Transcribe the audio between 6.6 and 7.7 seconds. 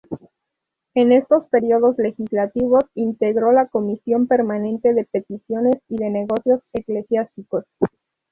Eclesiásticos.